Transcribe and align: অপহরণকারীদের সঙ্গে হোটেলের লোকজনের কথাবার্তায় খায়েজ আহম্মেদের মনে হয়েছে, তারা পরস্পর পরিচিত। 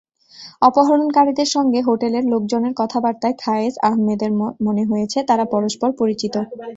অপহরণকারীদের 0.61 1.49
সঙ্গে 1.55 1.79
হোটেলের 1.81 2.23
লোকজনের 2.33 2.73
কথাবার্তায় 2.81 3.35
খায়েজ 3.41 3.73
আহম্মেদের 3.87 4.31
মনে 4.65 4.83
হয়েছে, 4.85 5.19
তারা 5.29 5.43
পরস্পর 5.53 5.89
পরিচিত। 5.99 6.35